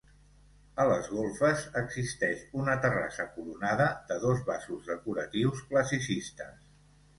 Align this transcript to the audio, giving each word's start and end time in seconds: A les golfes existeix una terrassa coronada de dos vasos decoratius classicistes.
A 0.83 0.85
les 0.91 1.09
golfes 1.17 1.65
existeix 1.81 2.41
una 2.63 2.77
terrassa 2.87 3.27
coronada 3.37 3.87
de 4.09 4.19
dos 4.27 4.43
vasos 4.51 4.91
decoratius 4.95 5.65
classicistes. 5.71 6.69